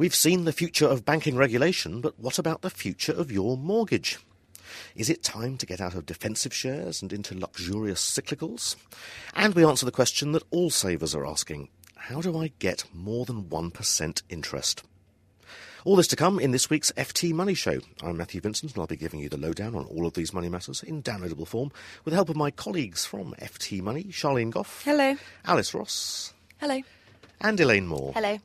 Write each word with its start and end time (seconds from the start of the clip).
We've 0.00 0.14
seen 0.14 0.46
the 0.46 0.52
future 0.54 0.86
of 0.86 1.04
banking 1.04 1.36
regulation, 1.36 2.00
but 2.00 2.18
what 2.18 2.38
about 2.38 2.62
the 2.62 2.70
future 2.70 3.12
of 3.12 3.30
your 3.30 3.58
mortgage? 3.58 4.16
Is 4.96 5.10
it 5.10 5.22
time 5.22 5.58
to 5.58 5.66
get 5.66 5.78
out 5.78 5.94
of 5.94 6.06
defensive 6.06 6.54
shares 6.54 7.02
and 7.02 7.12
into 7.12 7.38
luxurious 7.38 8.00
cyclicals? 8.00 8.76
And 9.34 9.54
we 9.54 9.62
answer 9.62 9.84
the 9.84 9.92
question 9.92 10.32
that 10.32 10.42
all 10.50 10.70
savers 10.70 11.14
are 11.14 11.26
asking 11.26 11.68
how 11.96 12.22
do 12.22 12.38
I 12.38 12.50
get 12.60 12.84
more 12.94 13.26
than 13.26 13.44
1% 13.44 14.22
interest? 14.30 14.82
All 15.84 15.96
this 15.96 16.06
to 16.06 16.16
come 16.16 16.40
in 16.40 16.52
this 16.52 16.70
week's 16.70 16.92
FT 16.92 17.34
Money 17.34 17.52
Show. 17.52 17.80
I'm 18.02 18.16
Matthew 18.16 18.40
Vincent, 18.40 18.72
and 18.72 18.80
I'll 18.80 18.86
be 18.86 18.96
giving 18.96 19.20
you 19.20 19.28
the 19.28 19.36
lowdown 19.36 19.74
on 19.74 19.84
all 19.84 20.06
of 20.06 20.14
these 20.14 20.32
money 20.32 20.48
matters 20.48 20.82
in 20.82 21.02
downloadable 21.02 21.46
form 21.46 21.72
with 22.06 22.12
the 22.12 22.16
help 22.16 22.30
of 22.30 22.36
my 22.36 22.50
colleagues 22.50 23.04
from 23.04 23.34
FT 23.34 23.82
Money, 23.82 24.04
Charlene 24.04 24.50
Goff. 24.50 24.82
Hello. 24.82 25.18
Alice 25.44 25.74
Ross. 25.74 26.32
Hello. 26.58 26.80
And 27.42 27.60
Elaine 27.60 27.86
Moore. 27.86 28.12
Hello. 28.14 28.38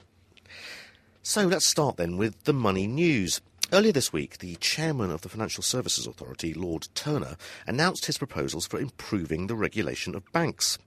So 1.28 1.48
let's 1.48 1.66
start 1.66 1.98
then 1.98 2.18
with 2.18 2.44
the 2.44 2.54
money 2.54 2.86
news. 2.86 3.42
Earlier 3.74 3.92
this 3.92 4.14
week, 4.14 4.38
the 4.38 4.58
chairman 4.58 5.10
of 5.10 5.22
the 5.22 5.28
Financial 5.28 5.64
Services 5.64 6.06
Authority, 6.06 6.54
Lord 6.54 6.88
Turner, 6.94 7.36
announced 7.66 8.06
his 8.06 8.20
proposals 8.20 8.68
for 8.68 8.80
improving 8.80 9.48
the 9.48 9.56
regulation 9.56 10.14
of 10.14 10.32
banks. 10.34 10.78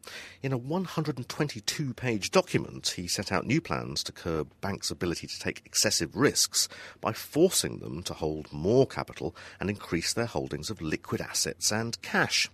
In 0.40 0.52
a 0.52 0.56
122 0.56 1.92
page 1.92 2.30
document, 2.30 2.86
he 2.94 3.08
set 3.08 3.32
out 3.32 3.48
new 3.48 3.60
plans 3.60 4.04
to 4.04 4.12
curb 4.12 4.52
banks' 4.60 4.92
ability 4.92 5.26
to 5.26 5.40
take 5.40 5.62
excessive 5.66 6.14
risks 6.14 6.68
by 7.00 7.12
forcing 7.12 7.80
them 7.80 8.04
to 8.04 8.14
hold 8.14 8.52
more 8.52 8.86
capital 8.86 9.34
and 9.58 9.68
increase 9.68 10.12
their 10.12 10.26
holdings 10.26 10.70
of 10.70 10.80
liquid 10.80 11.20
assets 11.20 11.72
and 11.72 12.00
cash. 12.00 12.48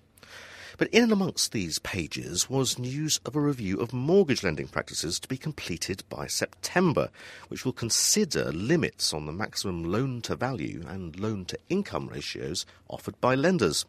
But 0.76 0.88
in 0.88 1.04
and 1.04 1.12
amongst 1.12 1.52
these 1.52 1.78
pages 1.78 2.50
was 2.50 2.78
news 2.78 3.20
of 3.24 3.36
a 3.36 3.40
review 3.40 3.78
of 3.78 3.92
mortgage 3.92 4.42
lending 4.42 4.66
practices 4.66 5.20
to 5.20 5.28
be 5.28 5.36
completed 5.36 6.02
by 6.08 6.26
September, 6.26 7.10
which 7.48 7.64
will 7.64 7.72
consider 7.72 8.50
limits 8.52 9.14
on 9.14 9.26
the 9.26 9.32
maximum 9.32 9.84
loan 9.84 10.20
to 10.22 10.34
value 10.34 10.84
and 10.88 11.18
loan 11.18 11.44
to 11.46 11.58
income 11.68 12.08
ratios 12.08 12.66
offered 12.88 13.20
by 13.20 13.36
lenders. 13.36 13.84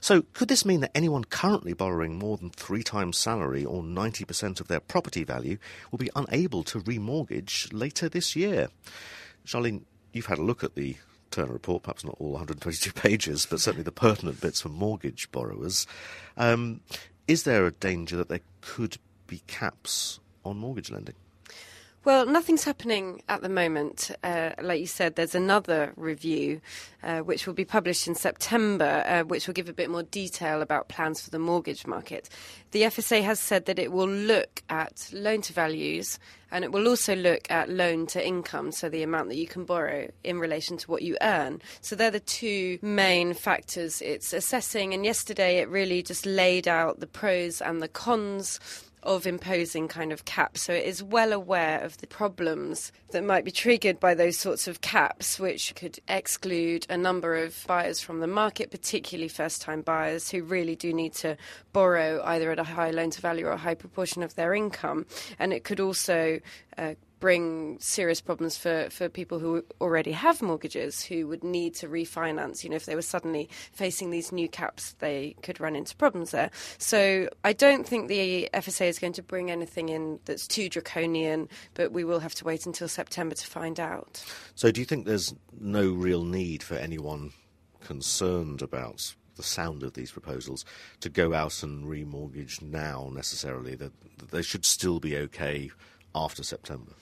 So, 0.00 0.22
could 0.32 0.48
this 0.48 0.64
mean 0.64 0.80
that 0.80 0.96
anyone 0.96 1.24
currently 1.24 1.74
borrowing 1.74 2.18
more 2.18 2.38
than 2.38 2.50
three 2.50 2.82
times 2.82 3.18
salary 3.18 3.64
or 3.64 3.82
90% 3.82 4.58
of 4.58 4.66
their 4.66 4.80
property 4.80 5.24
value 5.24 5.58
will 5.90 5.98
be 5.98 6.10
unable 6.16 6.64
to 6.64 6.80
remortgage 6.80 7.68
later 7.72 8.08
this 8.08 8.34
year? 8.34 8.68
Charlene, 9.46 9.82
you've 10.12 10.26
had 10.26 10.38
a 10.38 10.42
look 10.42 10.64
at 10.64 10.74
the 10.74 10.96
Turner 11.30 11.52
report, 11.52 11.82
perhaps 11.84 12.04
not 12.04 12.16
all 12.18 12.32
122 12.32 12.92
pages, 12.94 13.46
but 13.46 13.60
certainly 13.60 13.84
the 13.84 13.92
pertinent 13.92 14.40
bits 14.40 14.60
for 14.60 14.68
mortgage 14.68 15.30
borrowers. 15.30 15.86
Um, 16.36 16.80
is 17.28 17.44
there 17.44 17.66
a 17.66 17.70
danger 17.72 18.16
that 18.16 18.28
there 18.28 18.40
could 18.60 18.98
be 19.26 19.42
caps 19.46 20.20
on 20.44 20.56
mortgage 20.58 20.90
lending? 20.90 21.14
Well, 22.02 22.24
nothing's 22.24 22.64
happening 22.64 23.22
at 23.28 23.42
the 23.42 23.50
moment. 23.50 24.10
Uh, 24.24 24.52
like 24.62 24.80
you 24.80 24.86
said, 24.86 25.16
there's 25.16 25.34
another 25.34 25.92
review 25.96 26.62
uh, 27.02 27.18
which 27.18 27.46
will 27.46 27.52
be 27.52 27.66
published 27.66 28.08
in 28.08 28.14
September, 28.14 29.04
uh, 29.06 29.22
which 29.24 29.46
will 29.46 29.52
give 29.52 29.68
a 29.68 29.74
bit 29.74 29.90
more 29.90 30.04
detail 30.04 30.62
about 30.62 30.88
plans 30.88 31.20
for 31.20 31.28
the 31.28 31.38
mortgage 31.38 31.86
market. 31.86 32.30
The 32.70 32.82
FSA 32.82 33.22
has 33.24 33.38
said 33.38 33.66
that 33.66 33.78
it 33.78 33.92
will 33.92 34.08
look 34.08 34.62
at 34.70 35.10
loan 35.12 35.42
to 35.42 35.52
values 35.52 36.18
and 36.50 36.64
it 36.64 36.72
will 36.72 36.88
also 36.88 37.14
look 37.14 37.50
at 37.50 37.68
loan 37.68 38.06
to 38.08 38.26
income, 38.26 38.72
so 38.72 38.88
the 38.88 39.02
amount 39.02 39.28
that 39.28 39.36
you 39.36 39.46
can 39.46 39.64
borrow 39.64 40.10
in 40.24 40.38
relation 40.38 40.78
to 40.78 40.90
what 40.90 41.02
you 41.02 41.18
earn. 41.20 41.60
So 41.82 41.94
they're 41.94 42.10
the 42.10 42.18
two 42.18 42.78
main 42.80 43.34
factors 43.34 44.00
it's 44.00 44.32
assessing. 44.32 44.94
And 44.94 45.04
yesterday 45.04 45.58
it 45.58 45.68
really 45.68 46.02
just 46.02 46.24
laid 46.24 46.66
out 46.66 47.00
the 47.00 47.06
pros 47.06 47.60
and 47.60 47.82
the 47.82 47.88
cons 47.88 48.58
of 49.02 49.26
imposing 49.26 49.88
kind 49.88 50.12
of 50.12 50.24
caps. 50.24 50.62
So 50.62 50.72
it 50.72 50.84
is 50.84 51.02
well 51.02 51.32
aware 51.32 51.80
of 51.80 51.98
the 51.98 52.06
problems 52.06 52.92
that 53.12 53.24
might 53.24 53.44
be 53.44 53.50
triggered 53.50 53.98
by 53.98 54.14
those 54.14 54.38
sorts 54.38 54.68
of 54.68 54.80
caps, 54.80 55.38
which 55.38 55.74
could 55.74 55.98
exclude 56.08 56.86
a 56.88 56.96
number 56.96 57.36
of 57.36 57.64
buyers 57.66 58.00
from 58.00 58.20
the 58.20 58.26
market, 58.26 58.70
particularly 58.70 59.28
first 59.28 59.62
time 59.62 59.82
buyers 59.82 60.30
who 60.30 60.42
really 60.42 60.76
do 60.76 60.92
need 60.92 61.14
to 61.14 61.36
borrow 61.72 62.22
either 62.24 62.50
at 62.50 62.58
a 62.58 62.64
high 62.64 62.90
loan 62.90 63.10
to 63.10 63.20
value 63.20 63.46
or 63.46 63.52
a 63.52 63.56
high 63.56 63.74
proportion 63.74 64.22
of 64.22 64.34
their 64.34 64.54
income. 64.54 65.06
And 65.38 65.52
it 65.52 65.64
could 65.64 65.80
also 65.80 66.40
uh, 66.76 66.94
bring 67.20 67.78
serious 67.78 68.20
problems 68.20 68.56
for, 68.56 68.88
for 68.90 69.08
people 69.08 69.38
who 69.38 69.62
already 69.80 70.12
have 70.12 70.42
mortgages 70.42 71.04
who 71.04 71.28
would 71.28 71.44
need 71.44 71.74
to 71.76 71.88
refinance. 71.88 72.64
You 72.64 72.70
know, 72.70 72.76
if 72.76 72.86
they 72.86 72.94
were 72.94 73.02
suddenly 73.02 73.48
facing 73.72 74.10
these 74.10 74.32
new 74.32 74.48
caps, 74.48 74.94
they 74.98 75.36
could 75.42 75.60
run 75.60 75.76
into 75.76 75.94
problems 75.96 76.30
there. 76.30 76.50
So 76.78 77.28
I 77.44 77.52
don't 77.52 77.86
think 77.86 78.08
the 78.08 78.48
FSA 78.54 78.88
is 78.88 78.98
going 78.98 79.12
to 79.14 79.22
bring 79.22 79.50
anything 79.50 79.90
in 79.90 80.18
that's 80.24 80.48
too 80.48 80.68
draconian, 80.68 81.48
but 81.74 81.92
we 81.92 82.04
will 82.04 82.20
have 82.20 82.34
to 82.36 82.44
wait 82.44 82.66
until 82.66 82.88
September 82.88 83.34
to 83.34 83.46
find 83.46 83.78
out. 83.78 84.24
So 84.54 84.70
do 84.70 84.80
you 84.80 84.86
think 84.86 85.06
there's 85.06 85.34
no 85.60 85.90
real 85.90 86.24
need 86.24 86.62
for 86.62 86.74
anyone 86.74 87.32
concerned 87.80 88.62
about 88.62 89.14
the 89.36 89.42
sound 89.42 89.82
of 89.82 89.94
these 89.94 90.10
proposals 90.10 90.64
to 91.00 91.08
go 91.08 91.32
out 91.32 91.62
and 91.62 91.86
remortgage 91.86 92.60
now 92.60 93.10
necessarily 93.12 93.74
that, 93.74 93.92
that 94.18 94.30
they 94.30 94.42
should 94.42 94.64
still 94.64 95.00
be 95.00 95.16
okay 95.16 95.70
after 96.14 96.42
September? 96.42 96.92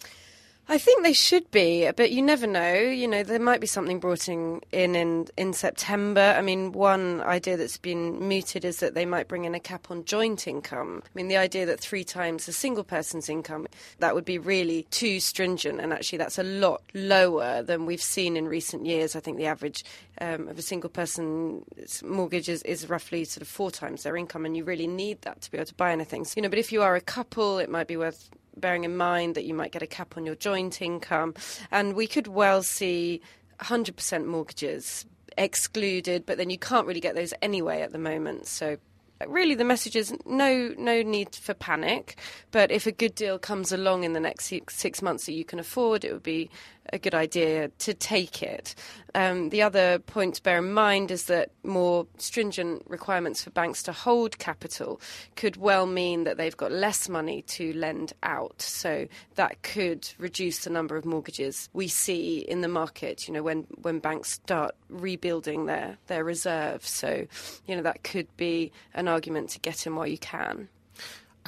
I 0.70 0.76
think 0.76 1.02
they 1.02 1.14
should 1.14 1.50
be, 1.50 1.90
but 1.96 2.10
you 2.10 2.20
never 2.20 2.46
know. 2.46 2.74
You 2.74 3.08
know, 3.08 3.22
there 3.22 3.38
might 3.38 3.62
be 3.62 3.66
something 3.66 4.00
brought 4.00 4.28
in, 4.28 4.60
in 4.70 5.26
in 5.38 5.54
September. 5.54 6.34
I 6.36 6.42
mean, 6.42 6.72
one 6.72 7.22
idea 7.22 7.56
that's 7.56 7.78
been 7.78 8.20
mooted 8.28 8.66
is 8.66 8.80
that 8.80 8.92
they 8.92 9.06
might 9.06 9.28
bring 9.28 9.46
in 9.46 9.54
a 9.54 9.60
cap 9.60 9.90
on 9.90 10.04
joint 10.04 10.46
income. 10.46 11.02
I 11.06 11.08
mean, 11.14 11.28
the 11.28 11.38
idea 11.38 11.64
that 11.64 11.80
three 11.80 12.04
times 12.04 12.48
a 12.48 12.52
single 12.52 12.84
person's 12.84 13.30
income 13.30 13.66
that 14.00 14.14
would 14.14 14.26
be 14.26 14.36
really 14.36 14.82
too 14.90 15.20
stringent, 15.20 15.80
and 15.80 15.90
actually 15.90 16.18
that's 16.18 16.38
a 16.38 16.42
lot 16.42 16.82
lower 16.92 17.62
than 17.62 17.86
we've 17.86 18.02
seen 18.02 18.36
in 18.36 18.46
recent 18.46 18.84
years. 18.84 19.16
I 19.16 19.20
think 19.20 19.38
the 19.38 19.46
average 19.46 19.86
um, 20.20 20.48
of 20.48 20.58
a 20.58 20.62
single 20.62 20.90
person's 20.90 22.02
mortgage 22.02 22.50
is, 22.50 22.62
is 22.64 22.90
roughly 22.90 23.24
sort 23.24 23.40
of 23.40 23.48
four 23.48 23.70
times 23.70 24.02
their 24.02 24.18
income, 24.18 24.44
and 24.44 24.54
you 24.54 24.64
really 24.64 24.86
need 24.86 25.22
that 25.22 25.40
to 25.40 25.50
be 25.50 25.56
able 25.56 25.64
to 25.64 25.74
buy 25.76 25.92
anything. 25.92 26.26
So, 26.26 26.34
you 26.36 26.42
know, 26.42 26.50
but 26.50 26.58
if 26.58 26.72
you 26.72 26.82
are 26.82 26.94
a 26.94 27.00
couple, 27.00 27.56
it 27.56 27.70
might 27.70 27.86
be 27.86 27.96
worth 27.96 28.28
bearing 28.60 28.84
in 28.84 28.96
mind 28.96 29.34
that 29.34 29.44
you 29.44 29.54
might 29.54 29.72
get 29.72 29.82
a 29.82 29.86
cap 29.86 30.16
on 30.16 30.26
your 30.26 30.34
joint 30.34 30.82
income. 30.82 31.34
And 31.70 31.94
we 31.94 32.06
could 32.06 32.26
well 32.26 32.62
see 32.62 33.20
100% 33.60 34.26
mortgages 34.26 35.06
excluded, 35.36 36.26
but 36.26 36.36
then 36.36 36.50
you 36.50 36.58
can't 36.58 36.86
really 36.86 37.00
get 37.00 37.14
those 37.14 37.32
anyway 37.42 37.82
at 37.82 37.92
the 37.92 37.98
moment. 37.98 38.46
So 38.46 38.76
uh, 39.20 39.28
really 39.28 39.54
the 39.54 39.64
message 39.64 39.96
is 39.96 40.14
no 40.26 40.72
no 40.78 41.02
need 41.02 41.34
for 41.34 41.52
panic 41.52 42.16
but 42.52 42.70
if 42.70 42.86
a 42.86 42.92
good 42.92 43.14
deal 43.14 43.38
comes 43.38 43.72
along 43.72 44.04
in 44.04 44.12
the 44.12 44.20
next 44.20 44.52
six 44.68 45.02
months 45.02 45.26
that 45.26 45.32
you 45.32 45.44
can 45.44 45.58
afford 45.58 46.04
it 46.04 46.12
would 46.12 46.22
be 46.22 46.48
a 46.92 46.98
good 46.98 47.14
idea 47.14 47.68
to 47.68 47.94
take 47.94 48.42
it. 48.42 48.74
Um, 49.14 49.50
the 49.50 49.62
other 49.62 49.98
point 49.98 50.34
to 50.34 50.42
bear 50.42 50.58
in 50.58 50.72
mind 50.72 51.10
is 51.10 51.24
that 51.24 51.50
more 51.62 52.06
stringent 52.18 52.84
requirements 52.86 53.42
for 53.42 53.50
banks 53.50 53.82
to 53.84 53.92
hold 53.92 54.38
capital 54.38 55.00
could 55.36 55.56
well 55.56 55.86
mean 55.86 56.24
that 56.24 56.36
they've 56.36 56.56
got 56.56 56.72
less 56.72 57.08
money 57.08 57.42
to 57.42 57.72
lend 57.72 58.12
out. 58.22 58.60
So 58.62 59.08
that 59.34 59.62
could 59.62 60.08
reduce 60.18 60.64
the 60.64 60.70
number 60.70 60.96
of 60.96 61.04
mortgages 61.04 61.68
we 61.72 61.88
see 61.88 62.38
in 62.38 62.60
the 62.60 62.68
market, 62.68 63.26
you 63.26 63.34
know, 63.34 63.42
when, 63.42 63.66
when 63.82 63.98
banks 63.98 64.32
start 64.32 64.74
rebuilding 64.88 65.66
their, 65.66 65.98
their 66.06 66.24
reserves. 66.24 66.90
So, 66.90 67.26
you 67.66 67.76
know, 67.76 67.82
that 67.82 68.04
could 68.04 68.34
be 68.36 68.72
an 68.94 69.08
argument 69.08 69.50
to 69.50 69.60
get 69.60 69.86
in 69.86 69.94
while 69.96 70.06
you 70.06 70.18
can. 70.18 70.68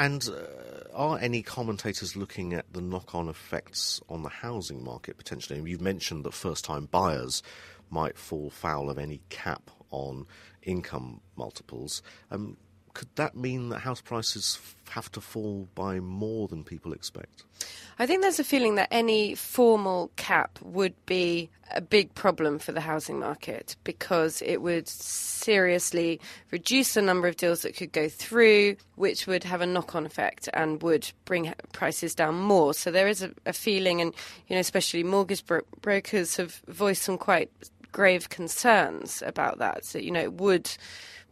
And 0.01 0.27
uh, 0.31 0.89
are 0.95 1.19
any 1.19 1.43
commentators 1.43 2.17
looking 2.17 2.55
at 2.55 2.73
the 2.73 2.81
knock 2.81 3.15
on 3.15 3.29
effects 3.29 4.01
on 4.09 4.23
the 4.23 4.31
housing 4.31 4.83
market 4.83 5.19
potentially? 5.19 5.61
You've 5.71 5.83
mentioned 5.83 6.25
that 6.25 6.33
first 6.33 6.65
time 6.65 6.87
buyers 6.87 7.43
might 7.91 8.17
fall 8.17 8.49
foul 8.49 8.89
of 8.89 8.97
any 8.97 9.21
cap 9.29 9.71
on 9.91 10.27
income 10.63 11.21
multiples. 11.37 12.01
Um, 12.31 12.57
could 12.95 13.09
that 13.17 13.37
mean 13.37 13.69
that 13.71 13.81
house 13.81 14.01
prices 14.01 14.59
have 14.91 15.11
to 15.13 15.21
fall 15.21 15.69
by 15.75 16.01
more 16.01 16.49
than 16.49 16.65
people 16.65 16.93
expect? 16.93 17.45
I 17.99 18.07
think 18.07 18.23
there's 18.23 18.41
a 18.41 18.45
feeling 18.45 18.77
that 18.77 18.89
any 18.91 19.35
formal 19.35 20.11
cap 20.17 20.59
would 20.63 20.95
be 21.07 21.51
a 21.73 21.81
big 21.81 22.15
problem 22.15 22.59
for 22.59 22.73
the 22.73 22.81
housing 22.81 23.21
market 23.21 23.77
because 23.85 24.43
it 24.43 24.63
would 24.63 24.89
seriously 24.89 26.21
reduce 26.51 26.95
the 26.95 27.03
number 27.03 27.29
of 27.29 27.37
deals 27.37 27.63
that 27.63 27.77
could 27.77 27.93
go 27.93 28.09
through, 28.09 28.77
which 28.97 29.27
would 29.27 29.45
have 29.45 29.61
a 29.61 29.67
knock 29.67 29.95
on 29.95 30.07
effect 30.07 30.49
and 30.55 30.83
would 30.83 31.13
bring 31.27 31.53
prices 31.73 32.15
down 32.15 32.41
more. 32.41 32.75
So 32.75 32.91
there 32.91 33.07
is 33.07 33.23
a, 33.23 33.33
a 33.47 33.53
feeling, 33.53 34.01
and 34.01 34.15
you 34.49 34.57
know, 34.57 34.61
especially 34.61 35.05
mortgage 35.05 35.45
bro- 35.45 35.61
brokers 35.81 36.37
have 36.37 36.63
voiced 36.67 37.03
some 37.03 37.19
quite 37.19 37.51
grave 37.93 38.29
concerns 38.29 39.23
about 39.27 39.59
that. 39.59 39.85
So, 39.85 39.99
you 39.99 40.11
know, 40.11 40.21
it 40.21 40.35
would 40.35 40.71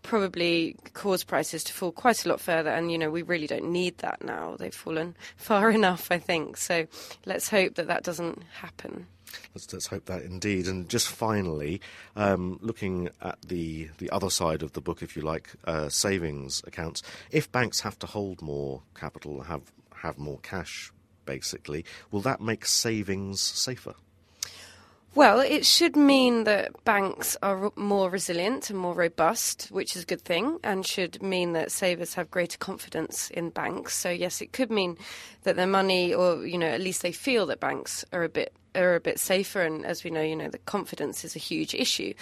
probably 0.08 0.74
cause 0.94 1.22
prices 1.22 1.62
to 1.62 1.72
fall 1.74 1.92
quite 1.92 2.24
a 2.24 2.28
lot 2.30 2.40
further. 2.40 2.70
And, 2.70 2.90
you 2.90 2.96
know, 2.96 3.10
we 3.10 3.20
really 3.20 3.46
don't 3.46 3.70
need 3.70 3.98
that 3.98 4.24
now. 4.24 4.56
They've 4.58 4.74
fallen 4.74 5.14
far 5.36 5.70
enough, 5.70 6.08
I 6.10 6.18
think. 6.18 6.56
So 6.56 6.86
let's 7.26 7.50
hope 7.50 7.74
that 7.74 7.88
that 7.88 8.04
doesn't 8.04 8.42
happen. 8.60 9.06
Let's, 9.54 9.70
let's 9.70 9.86
hope 9.86 10.06
that 10.06 10.22
indeed. 10.22 10.66
And 10.66 10.88
just 10.88 11.08
finally, 11.08 11.82
um, 12.16 12.58
looking 12.62 13.10
at 13.20 13.38
the, 13.46 13.90
the 13.98 14.08
other 14.08 14.30
side 14.30 14.62
of 14.62 14.72
the 14.72 14.80
book, 14.80 15.02
if 15.02 15.14
you 15.14 15.22
like, 15.22 15.50
uh, 15.66 15.90
savings 15.90 16.62
accounts, 16.66 17.02
if 17.30 17.52
banks 17.52 17.80
have 17.80 17.98
to 17.98 18.06
hold 18.06 18.40
more 18.40 18.82
capital, 18.94 19.42
have, 19.42 19.70
have 19.94 20.16
more 20.16 20.38
cash, 20.38 20.90
basically, 21.26 21.84
will 22.10 22.22
that 22.22 22.40
make 22.40 22.64
savings 22.64 23.42
safer? 23.42 23.94
Well, 25.14 25.40
it 25.40 25.66
should 25.66 25.96
mean 25.96 26.44
that 26.44 26.84
banks 26.84 27.36
are 27.42 27.72
more 27.74 28.08
resilient 28.08 28.70
and 28.70 28.78
more 28.78 28.94
robust, 28.94 29.68
which 29.70 29.96
is 29.96 30.02
a 30.02 30.06
good 30.06 30.22
thing, 30.22 30.58
and 30.62 30.86
should 30.86 31.22
mean 31.22 31.54
that 31.54 31.72
savers 31.72 32.14
have 32.14 32.30
greater 32.30 32.58
confidence 32.58 33.30
in 33.30 33.50
banks. 33.50 33.96
So 33.96 34.10
yes, 34.10 34.40
it 34.40 34.52
could 34.52 34.70
mean 34.70 34.96
that 35.42 35.56
their 35.56 35.66
money, 35.66 36.14
or 36.14 36.46
you 36.46 36.58
know, 36.58 36.68
at 36.68 36.80
least 36.80 37.02
they 37.02 37.12
feel 37.12 37.46
that 37.46 37.58
banks 37.58 38.04
are 38.12 38.22
a 38.22 38.28
bit 38.28 38.52
are 38.74 38.94
a 38.94 39.00
bit 39.00 39.18
safer. 39.18 39.62
And 39.62 39.84
as 39.84 40.04
we 40.04 40.10
know, 40.10 40.22
you 40.22 40.36
know, 40.36 40.50
the 40.50 40.58
confidence 40.58 41.24
is 41.24 41.34
a 41.34 41.40
huge 41.40 41.74
issue. 41.74 42.12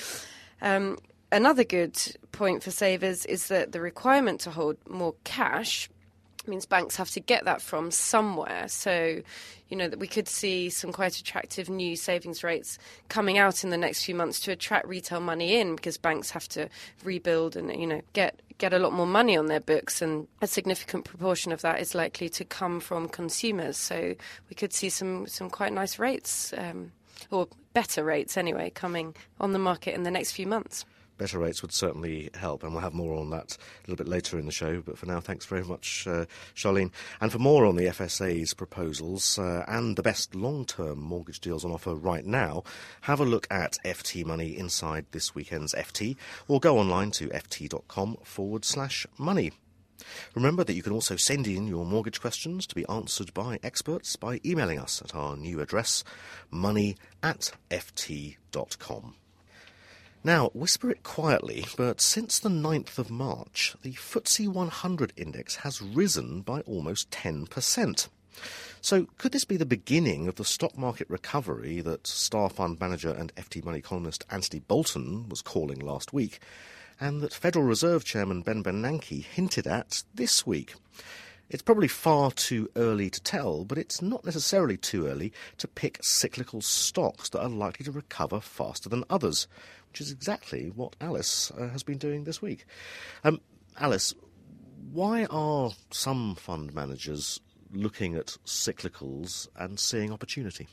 Um, 0.62 0.96
another 1.32 1.64
good 1.64 1.98
point 2.32 2.62
for 2.62 2.70
savers 2.70 3.26
is 3.26 3.48
that 3.48 3.72
the 3.72 3.80
requirement 3.80 4.40
to 4.42 4.50
hold 4.50 4.76
more 4.88 5.14
cash 5.24 5.90
means 6.48 6.66
banks 6.66 6.96
have 6.96 7.10
to 7.10 7.20
get 7.20 7.44
that 7.44 7.62
from 7.62 7.90
somewhere. 7.90 8.68
So, 8.68 9.22
you 9.68 9.76
know, 9.76 9.88
that 9.88 9.98
we 9.98 10.06
could 10.06 10.28
see 10.28 10.70
some 10.70 10.92
quite 10.92 11.18
attractive 11.18 11.68
new 11.68 11.96
savings 11.96 12.44
rates 12.44 12.78
coming 13.08 13.38
out 13.38 13.64
in 13.64 13.70
the 13.70 13.76
next 13.76 14.04
few 14.04 14.14
months 14.14 14.40
to 14.40 14.52
attract 14.52 14.86
retail 14.86 15.20
money 15.20 15.58
in 15.58 15.76
because 15.76 15.98
banks 15.98 16.30
have 16.30 16.48
to 16.50 16.68
rebuild 17.04 17.56
and, 17.56 17.74
you 17.78 17.86
know, 17.86 18.02
get 18.12 18.40
get 18.58 18.72
a 18.72 18.78
lot 18.78 18.92
more 18.92 19.06
money 19.06 19.36
on 19.36 19.46
their 19.46 19.60
books 19.60 20.00
and 20.00 20.26
a 20.40 20.46
significant 20.46 21.04
proportion 21.04 21.52
of 21.52 21.60
that 21.60 21.78
is 21.78 21.94
likely 21.94 22.28
to 22.30 22.44
come 22.44 22.80
from 22.80 23.06
consumers. 23.08 23.76
So 23.76 24.14
we 24.48 24.54
could 24.54 24.72
see 24.72 24.88
some 24.88 25.26
some 25.26 25.50
quite 25.50 25.72
nice 25.72 25.98
rates 25.98 26.54
um, 26.56 26.92
or 27.30 27.48
better 27.74 28.02
rates 28.02 28.36
anyway 28.36 28.70
coming 28.70 29.14
on 29.40 29.52
the 29.52 29.58
market 29.58 29.94
in 29.94 30.04
the 30.04 30.10
next 30.10 30.32
few 30.32 30.46
months 30.46 30.86
better 31.18 31.38
rates 31.38 31.62
would 31.62 31.72
certainly 31.72 32.30
help, 32.34 32.62
and 32.62 32.72
we'll 32.72 32.82
have 32.82 32.94
more 32.94 33.14
on 33.14 33.30
that 33.30 33.56
a 33.56 33.90
little 33.90 34.04
bit 34.04 34.10
later 34.10 34.38
in 34.38 34.46
the 34.46 34.52
show. 34.52 34.80
But 34.80 34.98
for 34.98 35.06
now, 35.06 35.20
thanks 35.20 35.46
very 35.46 35.64
much, 35.64 36.06
uh, 36.06 36.26
Charlene. 36.54 36.92
And 37.20 37.32
for 37.32 37.38
more 37.38 37.66
on 37.66 37.76
the 37.76 37.86
FSA's 37.86 38.54
proposals 38.54 39.38
uh, 39.38 39.64
and 39.68 39.96
the 39.96 40.02
best 40.02 40.34
long 40.34 40.64
term 40.64 41.00
mortgage 41.00 41.40
deals 41.40 41.64
on 41.64 41.70
offer 41.70 41.94
right 41.94 42.24
now, 42.24 42.64
have 43.02 43.20
a 43.20 43.24
look 43.24 43.46
at 43.50 43.76
FT 43.84 44.24
Money 44.24 44.56
inside 44.56 45.06
this 45.12 45.34
weekend's 45.34 45.74
FT, 45.74 46.16
or 46.48 46.60
go 46.60 46.78
online 46.78 47.10
to 47.12 47.28
ft.com 47.28 48.16
forward 48.22 48.64
slash 48.64 49.06
money. 49.18 49.52
Remember 50.34 50.64
that 50.64 50.74
you 50.74 50.82
can 50.82 50.92
also 50.92 51.16
send 51.16 51.46
in 51.46 51.66
your 51.66 51.84
mortgage 51.84 52.20
questions 52.20 52.66
to 52.66 52.74
be 52.74 52.86
answered 52.88 53.32
by 53.32 53.58
experts 53.62 54.16
by 54.16 54.40
emailing 54.44 54.78
us 54.78 55.00
at 55.02 55.14
our 55.14 55.36
new 55.36 55.60
address, 55.60 56.04
money 56.50 56.96
at 57.22 57.52
ft.com. 57.70 59.14
Now, 60.26 60.48
whisper 60.54 60.90
it 60.90 61.04
quietly, 61.04 61.66
but 61.76 62.00
since 62.00 62.40
the 62.40 62.48
9th 62.48 62.98
of 62.98 63.12
March, 63.12 63.76
the 63.82 63.92
FTSE 63.92 64.48
100 64.48 65.12
index 65.16 65.54
has 65.58 65.80
risen 65.80 66.40
by 66.40 66.62
almost 66.62 67.12
10%. 67.12 68.08
So, 68.80 69.06
could 69.18 69.30
this 69.30 69.44
be 69.44 69.56
the 69.56 69.64
beginning 69.64 70.26
of 70.26 70.34
the 70.34 70.44
stock 70.44 70.76
market 70.76 71.08
recovery 71.08 71.80
that 71.82 72.08
Star 72.08 72.50
Fund 72.50 72.80
manager 72.80 73.10
and 73.10 73.32
FT 73.36 73.64
Money 73.64 73.80
columnist 73.80 74.26
Anthony 74.28 74.58
Bolton 74.58 75.28
was 75.28 75.42
calling 75.42 75.78
last 75.78 76.12
week, 76.12 76.40
and 76.98 77.20
that 77.20 77.32
Federal 77.32 77.64
Reserve 77.64 78.04
Chairman 78.04 78.42
Ben 78.42 78.64
Bernanke 78.64 79.22
hinted 79.22 79.68
at 79.68 80.02
this 80.12 80.44
week? 80.44 80.74
It's 81.48 81.62
probably 81.62 81.88
far 81.88 82.32
too 82.32 82.68
early 82.74 83.08
to 83.10 83.22
tell, 83.22 83.64
but 83.64 83.78
it's 83.78 84.02
not 84.02 84.24
necessarily 84.24 84.76
too 84.76 85.06
early 85.06 85.32
to 85.58 85.68
pick 85.68 85.98
cyclical 86.02 86.60
stocks 86.60 87.28
that 87.30 87.42
are 87.42 87.48
likely 87.48 87.84
to 87.84 87.92
recover 87.92 88.40
faster 88.40 88.88
than 88.88 89.04
others 89.08 89.46
which 89.96 90.02
is 90.02 90.12
exactly 90.12 90.70
what 90.74 90.94
Alice 91.00 91.50
uh, 91.52 91.68
has 91.68 91.82
been 91.82 91.96
doing 91.96 92.24
this 92.24 92.42
week. 92.42 92.66
Um, 93.24 93.40
Alice, 93.78 94.12
why 94.92 95.24
are 95.30 95.70
some 95.90 96.34
fund 96.34 96.74
managers 96.74 97.40
looking 97.72 98.14
at 98.14 98.36
cyclicals 98.44 99.48
and 99.56 99.80
seeing 99.80 100.12
opportunity? 100.12 100.68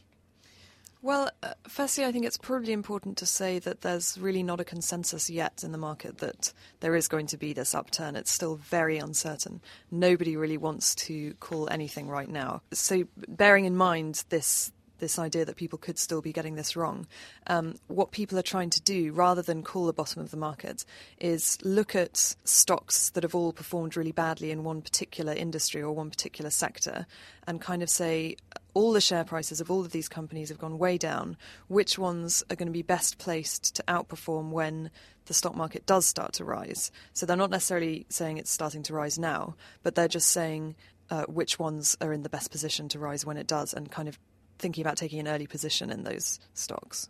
Well, 1.03 1.29
uh, 1.43 1.53
firstly, 1.67 2.05
I 2.05 2.13
think 2.13 2.23
it's 2.23 2.37
probably 2.37 2.71
important 2.71 3.17
to 3.17 3.25
say 3.25 3.59
that 3.59 3.81
there's 3.81 4.17
really 4.17 4.41
not 4.41 4.61
a 4.61 4.63
consensus 4.63 5.29
yet 5.29 5.61
in 5.61 5.73
the 5.73 5.77
market 5.77 6.19
that 6.19 6.53
there 6.79 6.95
is 6.95 7.09
going 7.09 7.27
to 7.27 7.37
be 7.37 7.51
this 7.51 7.75
upturn. 7.75 8.15
It's 8.15 8.31
still 8.31 8.55
very 8.55 8.99
uncertain. 8.99 9.59
Nobody 9.91 10.37
really 10.37 10.55
wants 10.55 10.95
to 10.95 11.33
call 11.41 11.67
anything 11.69 12.07
right 12.07 12.29
now. 12.29 12.61
So, 12.71 13.03
bearing 13.27 13.65
in 13.65 13.75
mind 13.75 14.23
this 14.29 14.71
this 14.99 15.19
idea 15.19 15.43
that 15.43 15.57
people 15.57 15.77
could 15.77 15.99
still 15.99 16.21
be 16.21 16.31
getting 16.31 16.55
this 16.55 16.77
wrong. 16.77 17.05
Um, 17.47 17.75
what 17.87 18.11
people 18.11 18.39
are 18.39 18.43
trying 18.43 18.69
to 18.69 18.81
do, 18.81 19.11
rather 19.11 19.41
than 19.41 19.61
call 19.61 19.85
the 19.87 19.91
bottom 19.91 20.21
of 20.21 20.31
the 20.31 20.37
market, 20.37 20.85
is 21.19 21.57
look 21.61 21.93
at 21.93 22.15
stocks 22.45 23.09
that 23.09 23.23
have 23.23 23.35
all 23.35 23.51
performed 23.51 23.97
really 23.97 24.13
badly 24.13 24.49
in 24.49 24.63
one 24.63 24.81
particular 24.81 25.33
industry 25.33 25.81
or 25.81 25.91
one 25.91 26.09
particular 26.09 26.49
sector 26.49 27.05
and 27.45 27.59
kind 27.59 27.83
of 27.83 27.89
say, 27.89 28.37
all 28.73 28.93
the 28.93 29.01
share 29.01 29.23
prices 29.23 29.61
of 29.61 29.69
all 29.69 29.81
of 29.81 29.91
these 29.91 30.09
companies 30.09 30.49
have 30.49 30.57
gone 30.57 30.77
way 30.77 30.97
down. 30.97 31.37
Which 31.67 31.97
ones 31.97 32.43
are 32.49 32.55
going 32.55 32.67
to 32.67 32.73
be 32.73 32.81
best 32.81 33.17
placed 33.17 33.75
to 33.75 33.83
outperform 33.83 34.49
when 34.49 34.89
the 35.25 35.33
stock 35.33 35.55
market 35.55 35.85
does 35.85 36.05
start 36.05 36.33
to 36.33 36.45
rise? 36.45 36.91
So 37.13 37.25
they're 37.25 37.37
not 37.37 37.51
necessarily 37.51 38.05
saying 38.09 38.37
it's 38.37 38.51
starting 38.51 38.83
to 38.83 38.93
rise 38.93 39.19
now, 39.19 39.55
but 39.83 39.95
they're 39.95 40.07
just 40.07 40.29
saying 40.29 40.75
uh, 41.09 41.25
which 41.25 41.59
ones 41.59 41.95
are 42.01 42.13
in 42.13 42.23
the 42.23 42.29
best 42.29 42.51
position 42.51 42.89
to 42.89 42.99
rise 42.99 43.25
when 43.25 43.37
it 43.37 43.47
does 43.47 43.73
and 43.73 43.91
kind 43.91 44.07
of 44.07 44.17
thinking 44.59 44.83
about 44.83 44.97
taking 44.97 45.19
an 45.19 45.27
early 45.27 45.47
position 45.47 45.89
in 45.89 46.03
those 46.03 46.39
stocks. 46.53 47.09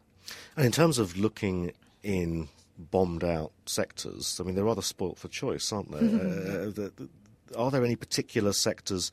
And 0.55 0.65
in 0.65 0.71
terms 0.71 0.97
of 0.97 1.17
looking 1.17 1.71
in 2.01 2.49
bombed 2.77 3.23
out 3.23 3.51
sectors, 3.65 4.39
I 4.39 4.43
mean, 4.43 4.55
they're 4.55 4.63
rather 4.63 4.81
spoilt 4.81 5.17
for 5.17 5.27
choice, 5.27 5.71
aren't 5.71 5.91
they? 5.91 5.97
uh, 5.99 6.65
the, 6.65 6.91
the, 6.95 7.09
are 7.57 7.71
there 7.71 7.85
any 7.85 7.95
particular 7.95 8.53
sectors 8.53 9.11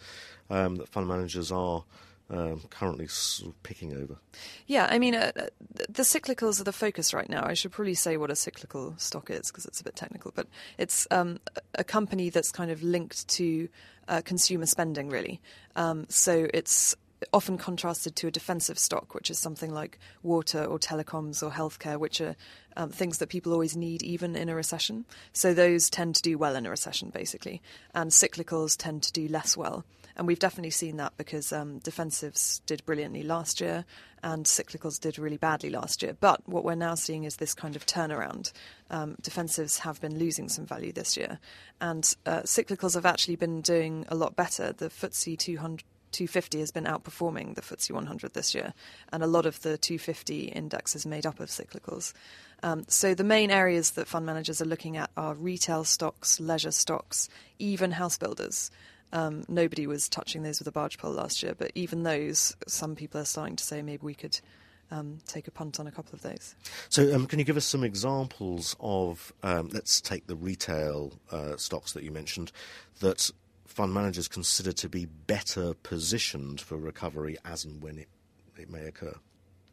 um, 0.49 0.77
that 0.77 0.89
fund 0.89 1.07
managers 1.09 1.53
are? 1.53 1.85
Um, 2.33 2.63
currently 2.71 3.09
sort 3.09 3.51
of 3.51 3.61
picking 3.65 3.93
over. 3.93 4.17
Yeah, 4.69 4.87
I 4.89 5.01
mean, 5.01 5.17
uh, 5.17 5.33
the 5.89 6.05
cyclicals 6.05 6.61
are 6.61 6.65
the 6.65 6.73
focus 6.73 7.13
right 7.13 7.29
now. 7.29 7.45
I 7.45 7.55
should 7.55 7.73
probably 7.73 7.95
say 7.95 8.17
what 8.17 8.31
a 8.31 8.37
cyclical 8.37 8.95
stock 8.99 9.31
is 9.31 9.49
because 9.49 9.67
it's 9.67 9.81
a 9.81 9.85
bit 9.85 9.97
technical, 9.97 10.31
but 10.33 10.47
it's 10.79 11.09
um, 11.11 11.41
a 11.75 11.83
company 11.83 12.31
that's 12.31 12.53
kind 12.53 12.71
of 12.71 12.85
linked 12.85 13.27
to 13.31 13.69
uh, 14.07 14.21
consumer 14.25 14.67
spending, 14.67 15.09
really. 15.09 15.41
Um, 15.75 16.07
so 16.09 16.47
it's 16.55 16.95
often 17.33 17.59
contrasted 17.59 18.15
to 18.17 18.29
a 18.29 18.31
defensive 18.31 18.79
stock, 18.79 19.15
which 19.15 19.29
is 19.29 19.39
something 19.39 19.73
like 19.73 19.99
water 20.23 20.65
or 20.65 20.79
telecoms 20.79 21.43
or 21.43 21.51
healthcare, 21.51 21.99
which 21.99 22.21
are 22.21 22.37
um, 22.77 22.91
things 22.91 23.19
that 23.19 23.29
people 23.29 23.53
always 23.53 23.77
need 23.77 24.03
even 24.03 24.37
in 24.37 24.49
a 24.49 24.55
recession. 24.55 25.05
So 25.33 25.53
those 25.53 25.91
tend 25.91 26.15
to 26.17 26.23
do 26.23 26.39
well 26.39 26.57
in 26.57 26.67
a 26.67 26.71
recession, 26.71 27.11
basically, 27.11 27.61
and 27.95 28.11
cyclicals 28.11 28.77
tend 28.77 29.03
to 29.03 29.13
do 29.13 29.29
less 29.29 29.57
well. 29.57 29.85
And 30.17 30.27
we've 30.27 30.39
definitely 30.39 30.71
seen 30.71 30.97
that 30.97 31.17
because 31.17 31.53
um, 31.53 31.81
defensives 31.81 32.61
did 32.67 32.85
brilliantly 32.85 33.23
last 33.23 33.61
year 33.61 33.85
and 34.23 34.45
cyclicals 34.45 35.01
did 35.01 35.19
really 35.19 35.37
badly 35.37 35.71
last 35.71 36.03
year. 36.03 36.17
But 36.19 36.47
what 36.49 36.65
we're 36.65 36.75
now 36.75 36.95
seeing 36.95 37.25
is 37.25 37.37
this 37.37 37.55
kind 37.55 37.77
of 37.77 37.87
turnaround. 37.87 38.53
Um, 38.91 39.17
defensives 39.23 39.79
have 39.81 40.01
been 40.01 40.19
losing 40.19 40.49
some 40.49 40.67
value 40.67 40.93
this 40.93 41.17
year, 41.17 41.39
and 41.81 42.15
uh, 42.27 42.41
cyclicals 42.41 42.95
have 42.95 43.07
actually 43.07 43.37
been 43.37 43.63
doing 43.63 44.05
a 44.09 44.15
lot 44.15 44.37
better. 44.37 44.73
The 44.73 44.89
FTSE 44.89 45.39
200 45.39 45.85
250 46.13 46.61
has 46.61 46.71
been 46.71 46.85
outperforming 46.85 47.55
the 47.55 47.61
FTSE 47.61 47.93
100 47.93 48.35
this 48.35 48.55
year, 48.55 48.75
and 49.13 49.23
a 49.23 49.27
lot 49.27 49.47
of 49.47 49.61
the 49.63 49.79
250 49.79 50.45
index 50.47 50.97
is 50.97 51.07
made 51.07 51.27
up 51.27 51.41
of 51.41 51.49
cyclicals. 51.49 52.13
Um, 52.63 52.85
so 52.89 53.15
the 53.15 53.25
main 53.25 53.51
areas 53.51 53.93
that 53.93 54.09
fund 54.09 54.27
managers 54.27 54.61
are 54.61 54.67
looking 54.67 54.97
at 54.97 55.11
are 55.17 55.35
retail 55.35 55.85
stocks, 55.85 56.41
leisure 56.41 56.73
stocks, 56.73 57.29
even 57.59 57.93
house 57.93 58.19
builders. 58.19 58.71
Um, 59.13 59.45
nobody 59.49 59.87
was 59.87 60.09
touching 60.09 60.43
those 60.43 60.61
with 60.61 60.69
a 60.69 60.73
barge 60.73 60.99
pole 60.99 61.13
last 61.13 61.43
year, 61.43 61.55
but 61.57 61.73
even 61.75 62.05
those, 62.05 62.57
some 62.67 62.95
people 62.95 63.21
are 63.21 63.25
starting 63.25 63.57
to 63.57 63.65
say 63.65 63.83
maybe 63.83 64.05
we 64.05 64.15
could 64.15 64.41
um, 64.91 65.19
take 65.27 65.49
a 65.49 65.51
punt 65.51 65.81
on 65.81 65.87
a 65.87 65.91
couple 65.91 66.15
of 66.15 66.23
those. 66.23 66.55
So, 66.89 67.15
um, 67.15 67.27
can 67.27 67.39
you 67.39 67.45
give 67.45 67.57
us 67.57 67.65
some 67.65 67.85
examples 67.85 68.77
of, 68.81 69.33
um, 69.43 69.69
let's 69.73 70.01
take 70.01 70.27
the 70.27 70.37
retail 70.37 71.13
uh, 71.31 71.57
stocks 71.57 71.93
that 71.93 72.03
you 72.03 72.11
mentioned, 72.11 72.53
that 73.01 73.31
fund 73.67 73.95
managers 73.95 74.29
consider 74.29 74.73
to 74.73 74.89
be 74.89 75.07
better 75.07 75.75
positioned 75.75 76.61
for 76.61 76.77
recovery 76.77 77.37
as 77.45 77.65
and 77.65 77.83
when 77.83 77.99
it, 77.99 78.09
it 78.59 78.71
may 78.71 78.85
occur? 78.87 79.15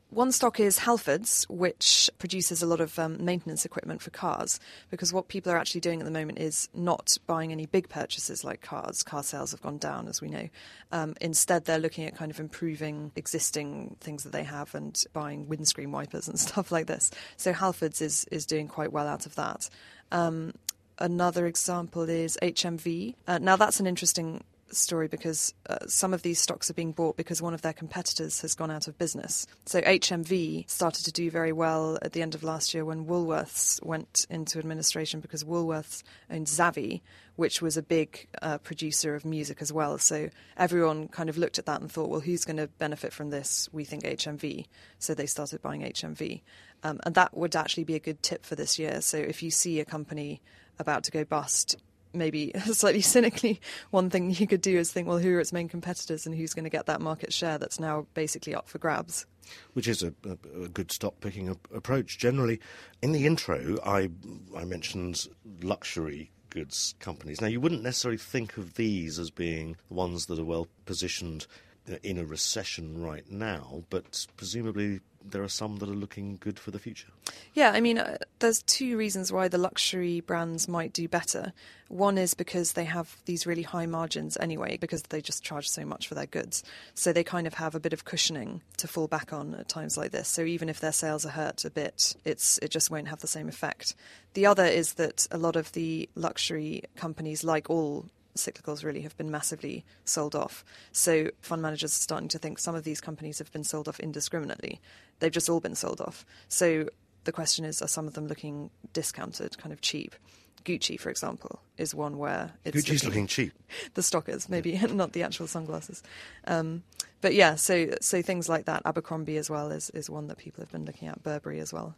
One 0.09 0.31
stock 0.31 0.61
is 0.61 0.79
Halfords, 0.79 1.43
which 1.49 2.09
produces 2.17 2.63
a 2.63 2.65
lot 2.65 2.79
of 2.79 2.97
um, 2.97 3.23
maintenance 3.23 3.65
equipment 3.65 4.01
for 4.01 4.09
cars. 4.09 4.57
Because 4.89 5.11
what 5.11 5.27
people 5.27 5.51
are 5.51 5.57
actually 5.57 5.81
doing 5.81 5.99
at 5.99 6.05
the 6.05 6.11
moment 6.11 6.39
is 6.39 6.69
not 6.73 7.17
buying 7.27 7.51
any 7.51 7.65
big 7.65 7.89
purchases 7.89 8.45
like 8.45 8.61
cars. 8.61 9.03
Car 9.03 9.21
sales 9.21 9.51
have 9.51 9.61
gone 9.61 9.77
down, 9.77 10.07
as 10.07 10.21
we 10.21 10.29
know. 10.29 10.47
Um, 10.93 11.15
instead, 11.19 11.65
they're 11.65 11.77
looking 11.77 12.05
at 12.05 12.15
kind 12.15 12.31
of 12.31 12.39
improving 12.39 13.11
existing 13.17 13.97
things 13.99 14.23
that 14.23 14.31
they 14.31 14.43
have 14.43 14.73
and 14.73 15.03
buying 15.11 15.49
windscreen 15.49 15.91
wipers 15.91 16.29
and 16.29 16.39
stuff 16.47 16.71
like 16.71 16.87
this. 16.87 17.11
So 17.35 17.51
Halfords 17.51 18.01
is 18.01 18.25
is 18.31 18.45
doing 18.45 18.69
quite 18.69 18.93
well 18.93 19.07
out 19.07 19.25
of 19.25 19.35
that. 19.35 19.69
Um, 20.13 20.53
another 20.99 21.45
example 21.47 22.03
is 22.03 22.37
HMV. 22.41 23.15
Uh, 23.27 23.39
now 23.39 23.57
that's 23.57 23.81
an 23.81 23.87
interesting 23.87 24.41
story 24.71 25.07
because 25.07 25.53
uh, 25.69 25.77
some 25.87 26.13
of 26.13 26.21
these 26.21 26.39
stocks 26.39 26.69
are 26.69 26.73
being 26.73 26.91
bought 26.91 27.17
because 27.17 27.41
one 27.41 27.53
of 27.53 27.61
their 27.61 27.73
competitors 27.73 28.41
has 28.41 28.53
gone 28.53 28.71
out 28.71 28.87
of 28.87 28.97
business. 28.97 29.45
So 29.65 29.81
HMV 29.81 30.69
started 30.69 31.05
to 31.05 31.11
do 31.11 31.29
very 31.31 31.51
well 31.51 31.97
at 32.01 32.13
the 32.13 32.21
end 32.21 32.35
of 32.35 32.43
last 32.43 32.73
year 32.73 32.85
when 32.85 33.05
Woolworths 33.05 33.83
went 33.85 34.25
into 34.29 34.59
administration 34.59 35.19
because 35.19 35.43
Woolworths 35.43 36.03
owned 36.29 36.47
Zavvi, 36.47 37.01
which 37.35 37.61
was 37.61 37.77
a 37.77 37.83
big 37.83 38.27
uh, 38.41 38.57
producer 38.57 39.15
of 39.15 39.25
music 39.25 39.61
as 39.61 39.71
well. 39.71 39.97
So 39.97 40.29
everyone 40.57 41.07
kind 41.07 41.29
of 41.29 41.37
looked 41.37 41.59
at 41.59 41.65
that 41.65 41.81
and 41.81 41.91
thought, 41.91 42.09
well, 42.09 42.19
who's 42.19 42.45
going 42.45 42.57
to 42.57 42.67
benefit 42.67 43.13
from 43.13 43.29
this? 43.29 43.69
We 43.71 43.83
think 43.83 44.03
HMV. 44.03 44.65
So 44.99 45.13
they 45.13 45.25
started 45.25 45.61
buying 45.61 45.81
HMV. 45.81 46.41
Um, 46.83 46.99
and 47.05 47.15
that 47.15 47.35
would 47.35 47.55
actually 47.55 47.83
be 47.83 47.95
a 47.95 47.99
good 47.99 48.21
tip 48.21 48.45
for 48.45 48.55
this 48.55 48.77
year. 48.77 49.01
So 49.01 49.17
if 49.17 49.41
you 49.41 49.51
see 49.51 49.79
a 49.79 49.85
company 49.85 50.41
about 50.79 51.03
to 51.05 51.11
go 51.11 51.23
bust, 51.23 51.77
maybe 52.17 52.51
slightly 52.71 53.01
cynically, 53.01 53.59
one 53.91 54.09
thing 54.09 54.31
you 54.31 54.47
could 54.47 54.61
do 54.61 54.77
is 54.77 54.91
think, 54.91 55.07
well, 55.07 55.19
who 55.19 55.35
are 55.35 55.39
its 55.39 55.53
main 55.53 55.69
competitors 55.69 56.25
and 56.25 56.35
who's 56.35 56.53
going 56.53 56.63
to 56.63 56.69
get 56.69 56.85
that 56.87 57.01
market 57.01 57.33
share 57.33 57.57
that's 57.57 57.79
now 57.79 58.07
basically 58.13 58.55
up 58.55 58.67
for 58.67 58.77
grabs? 58.77 59.25
Which 59.73 59.87
is 59.87 60.03
a, 60.03 60.13
a, 60.25 60.63
a 60.63 60.67
good 60.67 60.91
stock 60.91 61.19
picking 61.21 61.49
approach. 61.73 62.17
Generally, 62.17 62.59
in 63.01 63.11
the 63.11 63.25
intro, 63.25 63.77
I, 63.85 64.09
I 64.55 64.65
mentioned 64.65 65.27
luxury 65.61 66.31
goods 66.49 66.95
companies. 66.99 67.41
Now, 67.41 67.47
you 67.47 67.61
wouldn't 67.61 67.83
necessarily 67.83 68.17
think 68.17 68.57
of 68.57 68.75
these 68.75 69.19
as 69.19 69.29
being 69.29 69.77
the 69.87 69.93
ones 69.93 70.25
that 70.25 70.39
are 70.39 70.45
well 70.45 70.67
positioned 70.85 71.47
uh, 71.89 71.95
in 72.03 72.17
a 72.17 72.25
recession 72.25 73.01
right 73.01 73.29
now, 73.29 73.83
but 73.89 74.25
presumably 74.35 74.99
there 75.31 75.43
are 75.43 75.49
some 75.49 75.77
that 75.77 75.89
are 75.89 75.93
looking 75.93 76.37
good 76.39 76.59
for 76.59 76.71
the 76.71 76.79
future. 76.79 77.09
Yeah, 77.53 77.71
I 77.71 77.81
mean, 77.81 77.97
uh, 77.97 78.17
there's 78.39 78.61
two 78.63 78.97
reasons 78.97 79.31
why 79.31 79.47
the 79.47 79.57
luxury 79.57 80.21
brands 80.21 80.67
might 80.67 80.93
do 80.93 81.07
better. 81.07 81.53
One 81.87 82.17
is 82.17 82.33
because 82.33 82.73
they 82.73 82.83
have 82.85 83.15
these 83.25 83.47
really 83.47 83.61
high 83.61 83.85
margins 83.85 84.37
anyway, 84.39 84.77
because 84.77 85.03
they 85.03 85.21
just 85.21 85.43
charge 85.43 85.69
so 85.69 85.85
much 85.85 86.07
for 86.07 86.15
their 86.15 86.25
goods. 86.25 86.63
So 86.93 87.13
they 87.13 87.23
kind 87.23 87.47
of 87.47 87.55
have 87.55 87.75
a 87.75 87.79
bit 87.79 87.93
of 87.93 88.05
cushioning 88.05 88.61
to 88.77 88.87
fall 88.87 89.07
back 89.07 89.33
on 89.33 89.55
at 89.55 89.69
times 89.69 89.97
like 89.97 90.11
this. 90.11 90.27
So 90.27 90.43
even 90.43 90.69
if 90.69 90.79
their 90.79 90.91
sales 90.91 91.25
are 91.25 91.29
hurt 91.29 91.65
a 91.65 91.69
bit, 91.69 92.15
it's 92.25 92.57
it 92.59 92.71
just 92.71 92.91
won't 92.91 93.07
have 93.07 93.19
the 93.19 93.27
same 93.27 93.47
effect. 93.47 93.95
The 94.33 94.45
other 94.45 94.65
is 94.65 94.93
that 94.93 95.27
a 95.31 95.37
lot 95.37 95.55
of 95.55 95.71
the 95.71 96.09
luxury 96.15 96.83
companies, 96.95 97.43
like 97.43 97.69
all 97.69 98.09
cyclicals 98.37 98.83
really 98.83 99.01
have 99.01 99.17
been 99.17 99.31
massively 99.31 99.85
sold 100.05 100.35
off. 100.35 100.63
So 100.91 101.29
fund 101.41 101.61
managers 101.61 101.91
are 101.91 102.01
starting 102.01 102.29
to 102.29 102.39
think 102.39 102.59
some 102.59 102.75
of 102.75 102.83
these 102.83 103.01
companies 103.01 103.39
have 103.39 103.51
been 103.51 103.63
sold 103.63 103.87
off 103.87 103.99
indiscriminately. 103.99 104.79
They've 105.19 105.31
just 105.31 105.49
all 105.49 105.59
been 105.59 105.75
sold 105.75 106.01
off. 106.01 106.25
So 106.47 106.89
the 107.23 107.31
question 107.31 107.65
is, 107.65 107.81
are 107.81 107.87
some 107.87 108.07
of 108.07 108.13
them 108.13 108.27
looking 108.27 108.69
discounted, 108.93 109.57
kind 109.57 109.73
of 109.73 109.81
cheap? 109.81 110.15
Gucci, 110.63 110.99
for 110.99 111.09
example, 111.09 111.61
is 111.77 111.95
one 111.95 112.17
where 112.17 112.51
it's 112.65 112.75
Gucci's 112.75 113.03
looking, 113.03 113.09
looking 113.09 113.27
cheap. 113.27 113.53
The 113.93 114.03
stockers, 114.03 114.49
maybe 114.49 114.71
yeah. 114.73 114.85
not 114.87 115.13
the 115.13 115.23
actual 115.23 115.47
sunglasses. 115.47 116.03
Um, 116.45 116.83
but 117.21 117.33
yeah, 117.33 117.55
so 117.55 117.95
so 118.01 118.21
things 118.21 118.49
like 118.49 118.65
that. 118.65 118.81
Abercrombie 118.85 119.37
as 119.37 119.49
well 119.49 119.71
is, 119.71 119.89
is 119.91 120.09
one 120.09 120.27
that 120.27 120.37
people 120.37 120.61
have 120.61 120.71
been 120.71 120.85
looking 120.85 121.07
at. 121.07 121.23
Burberry 121.23 121.59
as 121.59 121.71
well. 121.71 121.95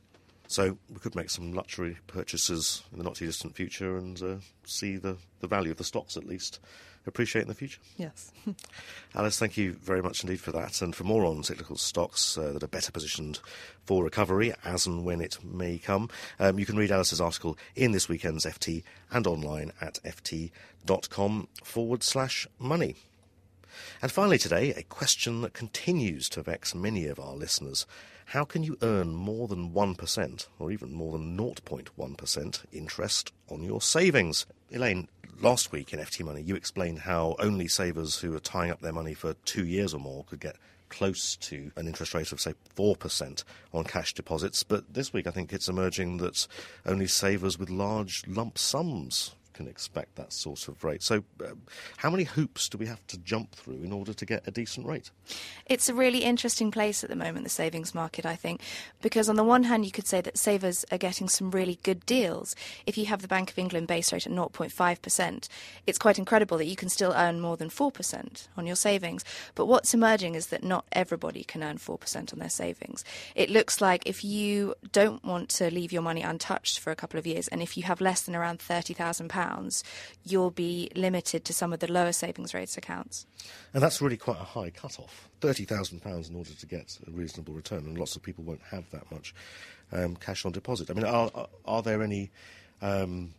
So 0.50 0.80
we 0.90 1.00
could 1.00 1.16
make 1.16 1.30
some 1.30 1.54
luxury 1.54 1.98
purchases 2.08 2.82
in 2.92 2.98
the 2.98 3.04
not 3.04 3.14
too 3.14 3.28
distant 3.28 3.56
future 3.56 3.98
and 3.98 4.22
uh, 4.22 4.36
see 4.66 4.98
the, 4.98 5.18
the 5.42 5.48
value 5.48 5.70
of 5.70 5.78
the 5.78 5.84
stocks 5.84 6.18
at 6.18 6.26
least 6.26 6.60
appreciate 7.06 7.44
in 7.44 7.48
the 7.48 7.54
future. 7.54 7.80
Yes. 7.98 8.32
Alice, 9.16 9.38
thank 9.38 9.58
you 9.58 9.74
very 9.74 10.02
much 10.02 10.24
indeed 10.24 10.40
for 10.40 10.52
that. 10.52 10.82
And 10.82 10.96
for 10.96 11.04
more 11.04 11.24
on 11.24 11.44
cyclical 11.44 11.76
stocks 11.76 12.36
uh, 12.36 12.52
that 12.54 12.64
are 12.64 12.68
better 12.68 12.92
positioned 12.92 13.40
for 13.86 14.04
recovery 14.04 14.52
as 14.66 14.88
and 14.88 15.06
when 15.06 15.22
it 15.22 15.38
may 15.44 15.78
come, 15.78 16.10
um, 16.40 16.58
you 16.58 16.66
can 16.66 16.78
read 16.78 16.92
Alice's 16.92 17.22
article 17.22 17.56
in 17.76 17.92
this 17.92 18.10
weekend's 18.10 18.44
FT 18.44 18.82
and 19.12 19.28
online 19.28 19.72
at 19.80 20.00
ft.com 20.04 21.48
forward 21.64 22.02
slash 22.02 22.48
money. 22.58 22.96
And 24.02 24.12
finally, 24.12 24.40
today, 24.40 24.74
a 24.74 24.82
question 24.82 25.42
that 25.42 25.54
continues 25.54 26.28
to 26.30 26.42
vex 26.42 26.74
many 26.74 27.06
of 27.06 27.20
our 27.20 27.36
listeners. 27.36 27.86
How 28.30 28.46
can 28.46 28.62
you 28.62 28.78
earn 28.84 29.16
more 29.16 29.48
than 29.48 29.72
1% 29.72 30.48
or 30.60 30.72
even 30.72 30.94
more 30.94 31.14
than 31.14 31.36
0.1% 31.36 32.66
interest 32.72 33.34
on 33.50 33.64
your 33.64 33.82
savings? 33.82 34.46
Elaine, 34.70 35.08
last 35.42 35.72
week 35.72 35.94
in 35.94 36.00
FT 36.00 36.24
Money, 36.24 36.44
you 36.44 36.56
explained 36.56 37.00
how 37.00 37.36
only 37.40 37.68
savers 37.68 38.20
who 38.20 38.36
are 38.36 38.40
tying 38.40 38.70
up 38.70 38.82
their 38.82 38.94
money 38.94 39.16
for 39.16 39.34
two 39.46 39.66
years 39.66 39.96
or 39.96 40.00
more 40.00 40.26
could 40.26 40.40
get 40.40 40.58
close 40.90 41.38
to 41.38 41.72
an 41.76 41.88
interest 41.88 42.14
rate 42.14 42.32
of, 42.32 42.40
say, 42.40 42.54
4% 42.76 43.44
on 43.74 43.84
cash 43.84 44.14
deposits. 44.14 44.62
But 44.62 44.94
this 44.94 45.12
week, 45.12 45.26
I 45.26 45.32
think 45.32 45.52
it's 45.52 45.68
emerging 45.68 46.18
that 46.18 46.46
only 46.86 47.08
savers 47.08 47.58
with 47.58 47.72
large 47.72 48.28
lump 48.28 48.60
sums 48.60 49.34
can 49.60 49.68
expect 49.68 50.16
that 50.16 50.32
sort 50.32 50.70
of 50.70 50.82
rate. 50.86 51.04
So, 51.04 51.26
uh, 51.44 51.48
how 51.98 52.10
many 52.10 52.24
hoops 52.24 52.70
do 52.70 52.78
we 52.78 52.86
have 52.86 53.06
to 53.08 53.18
jump 53.18 53.52
through 53.52 53.84
in 53.84 53.92
order 53.92 54.14
to 54.14 54.26
get 54.26 54.48
a 54.48 54.52
decent 54.52 54.88
rate? 54.88 55.12
It's 55.66 55.90
a 55.90 55.94
really 55.94 56.20
interesting 56.20 56.72
place 56.72 57.04
at 57.04 57.10
the 57.10 57.16
moment, 57.18 57.44
the 57.44 57.50
savings 57.50 57.94
market, 57.94 58.26
I 58.26 58.38
think, 58.38 58.62
because 59.02 59.28
on 59.28 59.36
the 59.36 59.44
one 59.44 59.64
hand, 59.64 59.84
you 59.84 59.92
could 59.92 60.08
say 60.08 60.22
that 60.22 60.38
savers 60.38 60.86
are 60.94 60.98
getting 60.98 61.28
some 61.28 61.52
really 61.52 61.78
good 61.84 62.06
deals. 62.06 62.56
If 62.86 62.98
you 62.98 63.08
have 63.08 63.22
the 63.22 63.28
Bank 63.28 63.52
of 63.52 63.60
England 63.60 63.88
base 63.88 64.14
rate 64.14 64.26
at 64.26 64.32
0.5%, 64.32 65.48
it's 65.86 66.00
quite 66.00 66.18
incredible 66.18 66.58
that 66.58 66.66
you 66.66 66.78
can 66.78 66.88
still 66.88 67.12
earn 67.14 67.42
more 67.42 67.58
than 67.58 67.70
4% 67.70 68.48
on 68.56 68.66
your 68.66 68.78
savings. 68.78 69.26
But 69.56 69.66
what's 69.66 69.94
emerging 69.94 70.36
is 70.36 70.48
that 70.48 70.64
not 70.64 70.86
everybody 70.94 71.44
can 71.44 71.64
earn 71.64 71.80
4% 71.80 72.32
on 72.32 72.40
their 72.40 72.48
savings. 72.48 73.04
It 73.36 73.50
looks 73.50 73.82
like 73.82 74.04
if 74.06 74.24
you 74.24 74.76
don't 74.94 75.22
want 75.26 75.50
to 75.50 75.70
leave 75.70 75.92
your 75.92 76.02
money 76.02 76.22
untouched 76.22 76.80
for 76.80 76.92
a 76.92 76.96
couple 76.96 77.20
of 77.20 77.28
years, 77.28 77.50
and 77.50 77.62
if 77.62 77.76
you 77.76 77.84
have 77.84 78.00
less 78.00 78.22
than 78.22 78.38
around 78.38 78.60
£30,000, 78.60 79.49
pounds, 79.50 79.84
you'll 80.24 80.52
be 80.52 80.90
limited 80.96 81.46
to 81.46 81.54
some 81.54 81.74
of 81.74 81.80
the 81.80 81.92
lower 81.92 82.12
savings 82.12 82.54
rates 82.54 82.78
accounts. 82.78 83.26
And 83.74 83.82
that's 83.82 84.02
really 84.02 84.18
quite 84.18 84.40
a 84.40 84.44
high 84.44 84.70
cut-off. 84.70 85.30
£30,000 85.42 86.30
in 86.30 86.36
order 86.36 86.52
to 86.52 86.66
get 86.66 86.98
a 87.08 87.12
reasonable 87.12 87.54
return, 87.54 87.80
and 87.80 87.98
lots 87.98 88.16
of 88.16 88.24
people 88.24 88.44
won't 88.44 88.62
have 88.72 88.90
that 88.92 89.10
much 89.12 89.34
um, 89.92 90.16
cash 90.16 90.46
on 90.46 90.52
deposit. 90.52 90.90
I 90.90 90.94
mean, 90.94 91.06
are, 91.06 91.48
are 91.66 91.82
there 91.82 92.04
any 92.04 92.32
um, 92.82 93.34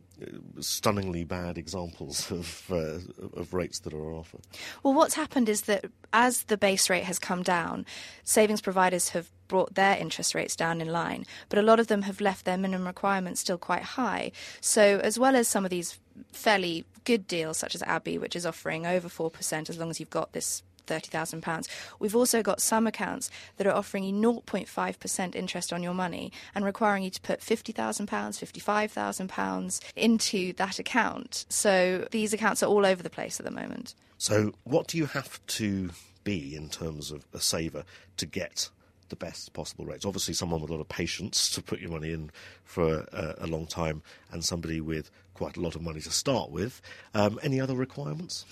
stunningly 0.61 1.25
bad 1.25 1.59
examples 1.59 2.31
of, 2.31 2.67
uh, 2.71 2.99
of 3.39 3.53
rates 3.55 3.81
that 3.81 3.93
are 3.93 4.13
offered. 4.13 4.43
Well, 4.83 4.95
what's 4.95 5.15
happened 5.15 5.49
is 5.49 5.63
that 5.63 5.87
as 6.13 6.45
the 6.45 6.57
base 6.57 6.91
rate 6.91 7.05
has 7.05 7.19
come 7.19 7.43
down, 7.43 7.87
savings 8.25 8.61
providers 8.61 9.11
have 9.11 9.31
brought 9.49 9.75
their 9.75 9.97
interest 9.97 10.35
rates 10.35 10.55
down 10.55 10.81
in 10.81 10.89
line, 10.89 11.27
but 11.49 11.59
a 11.59 11.63
lot 11.63 11.81
of 11.81 11.89
them 11.89 12.03
have 12.03 12.21
left 12.21 12.45
their 12.45 12.57
minimum 12.57 12.87
requirements 12.87 13.41
still 13.41 13.59
quite 13.59 13.83
high. 13.83 14.31
So, 14.61 15.01
as 15.03 15.19
well 15.19 15.35
as 15.35 15.49
some 15.49 15.65
of 15.65 15.71
these 15.71 15.99
fairly 16.33 16.85
good 17.05 17.27
deals, 17.27 17.59
such 17.59 17.75
as 17.75 17.83
Abbey, 17.83 18.19
which 18.19 18.37
is 18.37 18.47
offering 18.47 18.87
over 18.87 19.09
4% 19.09 19.71
as 19.71 19.79
long 19.79 19.91
as 19.91 19.99
you've 19.99 20.11
got 20.11 20.33
this 20.33 20.63
£30,000. 20.91 21.69
We've 21.99 22.17
also 22.17 22.43
got 22.43 22.61
some 22.61 22.87
accounts 22.87 23.31
that 23.57 23.67
are 23.67 23.75
offering 23.75 24.05
you 24.05 24.15
0.5% 24.15 25.35
interest 25.35 25.73
on 25.73 25.83
your 25.83 25.95
money 25.95 26.33
and 26.55 26.65
requiring 26.65 27.03
you 27.03 27.11
to 27.11 27.21
put 27.21 27.41
£50,000, 27.41 28.07
£55,000 28.07 29.81
into 29.97 30.53
that 30.55 30.79
account. 30.79 31.47
So 31.49 32.07
these 32.11 32.33
accounts 32.33 32.63
are 32.63 32.67
all 32.67 32.85
over 32.85 33.03
the 33.03 33.11
place 33.11 33.41
at 33.41 33.47
the 33.47 33.53
moment. 33.53 33.95
So, 34.19 34.53
what 34.65 34.87
do 34.87 34.99
you 34.99 35.07
have 35.07 35.45
to 35.47 35.91
be 36.25 36.55
in 36.55 36.69
terms 36.69 37.11
of 37.11 37.27
a 37.33 37.41
saver 37.41 37.85
to 38.19 38.27
get 38.27 38.69
the 39.11 39.17
best 39.17 39.53
possible 39.53 39.85
rates. 39.85 40.07
Obviously, 40.07 40.35
someone 40.35 40.61
with 40.61 40.71
a 40.71 40.73
lot 40.73 40.81
of 40.81 40.89
patience 40.89 41.51
to 41.51 41.63
put 41.63 41.81
your 41.81 41.91
money 41.91 42.13
in 42.13 42.31
for 42.65 43.07
a, 43.13 43.35
a 43.41 43.47
long 43.47 43.67
time, 43.67 44.03
and 44.31 44.45
somebody 44.45 44.81
with 44.81 45.11
quite 45.35 45.57
a 45.57 45.61
lot 45.61 45.75
of 45.75 45.83
money 45.83 46.01
to 46.01 46.11
start 46.11 46.51
with. 46.51 46.81
Um, 47.13 47.39
any 47.43 47.61
other 47.61 47.75
requirements? 47.75 48.47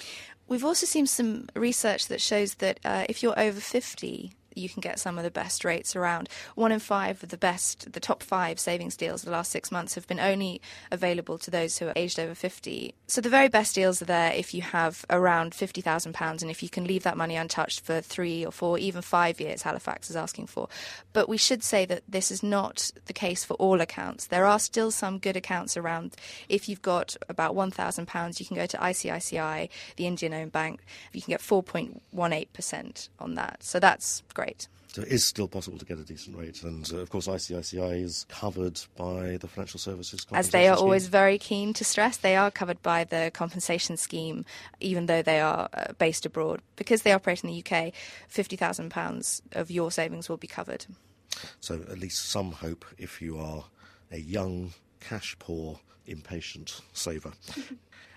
We've 0.49 0.65
also 0.65 0.87
seen 0.87 1.07
some 1.07 1.49
research 1.55 2.09
that 2.09 2.21
shows 2.21 2.55
that 2.55 2.81
uh, 2.85 3.05
if 3.09 3.23
you're 3.23 3.39
over 3.39 3.61
50, 3.61 4.33
you 4.59 4.69
can 4.69 4.81
get 4.81 4.99
some 4.99 5.19
of 5.19 5.25
the 5.25 5.31
best 5.31 5.65
rates 5.65 5.95
around. 5.97 6.29
One 6.55 6.73
in 6.73 6.81
five 6.81 7.23
of 7.23 7.29
the 7.29 7.37
best, 7.37 7.93
the 7.93 8.01
top 8.01 8.23
five 8.23 8.59
savings 8.59 8.97
deals 8.97 9.23
the 9.23 9.31
last 9.31 9.51
six 9.51 9.71
months 9.71 9.95
have 9.95 10.07
been 10.07 10.21
only 10.21 10.61
available 10.91 11.39
to 11.39 11.51
those 11.51 11.79
who 11.79 11.89
are 11.89 11.93
aged 11.97 12.19
over 12.19 12.35
50. 12.35 12.95
So 13.07 13.21
the 13.21 13.29
very 13.29 13.49
best 13.49 13.75
deals 13.75 14.03
are 14.03 14.07
there 14.07 14.33
if 14.33 14.55
you 14.55 14.63
have 14.63 15.05
around 15.11 15.53
£50,000 15.53 16.43
and 16.43 16.51
if 16.51 16.63
you 16.63 16.69
can 16.69 16.85
leave 16.85 17.03
that 17.05 17.17
money 17.17 17.37
untouched 17.37 17.81
for 17.81 18.01
three 18.01 18.45
or 18.45 18.53
four, 18.53 18.79
even 18.79 19.03
five 19.03 19.41
years, 19.41 19.63
Halifax 19.63 20.11
is 20.11 20.17
asking 20.17 20.47
for. 20.47 20.69
But 21.13 21.29
we 21.29 21.37
should 21.37 21.63
say 21.63 21.85
that 21.87 22.03
this 22.09 22.31
is 22.31 22.43
not 22.43 22.91
the 23.07 23.13
case 23.13 23.45
for 23.45 23.55
all 23.55 23.81
accounts. 23.81 24.27
There 24.27 24.47
are 24.47 24.59
still 24.59 24.91
some 24.91 25.19
good 25.19 25.37
accounts 25.37 25.77
around. 25.77 26.15
If 26.49 26.69
you've 26.69 26.83
got 26.83 27.17
about 27.29 27.55
£1,000, 27.55 28.41
you 28.41 28.47
can 28.47 28.57
go 28.57 28.67
to 28.67 28.77
ICICI, 28.77 29.69
the 29.97 30.07
Indian 30.07 30.35
owned 30.35 30.53
bank. 30.53 30.85
You 31.13 31.23
can 31.23 31.33
get 31.33 31.41
4.18% 31.41 33.09
on 33.21 33.35
that. 33.35 33.63
So 33.63 33.79
that's 33.79 34.23
great. 34.35 34.48
So 34.89 35.03
it 35.03 35.09
is 35.09 35.27
still 35.27 35.49
possible 35.49 35.79
to 35.79 35.85
get 35.85 35.99
a 35.99 36.05
decent 36.05 36.37
rate, 36.37 36.63
and 36.63 36.91
uh, 36.93 36.99
of 36.99 37.11
course 37.11 37.29
ICICI 37.29 38.03
is 38.03 38.25
covered 38.31 38.81
by 38.97 39.37
the 39.37 39.47
financial 39.47 39.79
services. 39.79 40.27
As 40.33 40.51
they 40.51 40.67
are 40.67 40.77
scheme. 40.77 40.85
always 40.85 41.09
very 41.09 41.37
keen 41.37 41.75
to 41.75 41.85
stress, 41.85 42.17
they 42.17 42.37
are 42.37 42.51
covered 42.51 42.83
by 42.83 43.05
the 43.05 43.31
compensation 43.35 43.99
scheme, 43.99 44.47
even 44.81 45.05
though 45.05 45.21
they 45.21 45.41
are 45.41 45.69
uh, 45.75 45.93
based 45.99 46.25
abroad. 46.25 46.63
Because 46.77 47.03
they 47.03 47.13
operate 47.13 47.45
in 47.45 47.51
the 47.51 47.63
UK, 47.63 47.93
fifty 48.29 48.57
thousand 48.57 48.91
pounds 48.91 49.43
of 49.53 49.71
your 49.71 49.91
savings 49.91 50.29
will 50.29 50.39
be 50.39 50.47
covered. 50.47 50.87
So 51.61 51.75
at 51.75 51.99
least 51.99 52.25
some 52.31 52.53
hope 52.53 52.87
if 52.97 53.21
you 53.21 53.39
are 53.39 53.65
a 54.11 54.19
young, 54.19 54.73
cash 55.01 55.37
poor, 55.39 55.81
impatient 56.07 56.81
saver. 56.95 57.33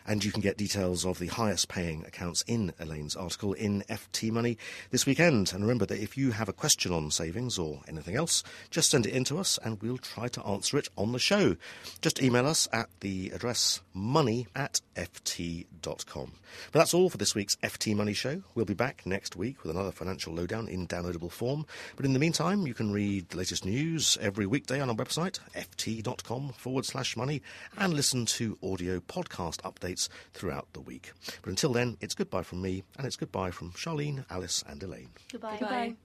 And 0.06 0.24
you 0.24 0.32
can 0.32 0.42
get 0.42 0.58
details 0.58 1.06
of 1.06 1.20
the 1.20 1.28
highest 1.28 1.68
paying 1.68 2.04
accounts 2.06 2.44
in 2.48 2.74
Elaine's 2.80 3.16
article 3.16 3.54
in 3.54 3.84
FT 3.90 4.32
Money 4.32 4.58
this 4.90 5.06
weekend. 5.06 5.54
And 5.54 5.62
remember 5.64 5.86
that 5.86 6.02
if 6.02 6.18
you 6.18 6.32
have 6.32 6.50
a 6.50 6.54
question 6.54 6.92
on 6.92 7.12
savings 7.12 7.58
or 7.58 7.82
anything 7.88 8.16
else, 8.16 8.44
just 8.70 8.90
send 8.90 9.06
it 9.06 9.14
in 9.14 9.24
to 9.26 9.38
us 9.38 9.60
and 9.64 9.82
we'll 9.82 9.98
try 9.98 10.28
to 10.30 10.46
answer 10.46 10.78
it 10.78 10.90
on 10.98 11.12
the 11.12 11.20
show. 11.20 11.56
Just 12.02 12.22
email 12.22 12.48
us 12.48 12.68
at 12.74 12.90
the 13.02 13.30
address 13.30 13.82
money 13.94 14.48
at 14.56 14.82
ft.com. 14.96 16.32
But 16.72 16.80
that's 16.80 16.94
all 16.94 17.10
for 17.10 17.18
this 17.18 17.36
week's 17.36 17.56
FT 17.58 17.96
Money 17.96 18.14
Show. 18.14 18.44
We'll 18.56 18.66
be 18.66 18.74
back 18.74 19.06
next 19.06 19.36
week 19.36 19.64
with 19.64 19.72
another 19.72 19.92
financial 19.92 20.34
lowdown 20.34 20.68
in 20.68 20.88
downloadable 20.88 21.32
form. 21.32 21.66
But 21.96 22.06
in 22.06 22.14
the 22.14 22.20
meantime, 22.20 22.68
you 22.68 22.74
can 22.74 22.92
read 22.92 23.30
the 23.30 23.38
latest 23.38 23.66
news 23.66 24.18
every 24.22 24.46
weekday 24.46 24.80
on 24.80 24.90
our 24.90 24.96
website, 24.96 25.40
ft.com 25.56 26.54
forward 26.58 26.86
slash 26.86 27.16
money, 27.16 27.42
and 27.78 27.94
listen 27.94 28.26
to 28.26 28.58
audio 28.64 29.00
podcast 29.00 29.62
updates 29.62 30.01
throughout 30.34 30.68
the 30.74 30.82
week. 30.82 31.12
But 31.42 31.50
until 31.50 31.74
then, 31.74 31.98
it's 32.02 32.16
goodbye 32.16 32.44
from 32.44 32.62
me, 32.62 32.84
and 32.98 33.06
it's 33.06 33.16
goodbye 33.16 33.52
from 33.52 33.72
Charlene, 33.72 34.26
Alice, 34.30 34.64
and 34.68 34.82
Elaine. 34.82 35.10
Goodbye. 35.32 35.58
Goodbye. 35.60 35.96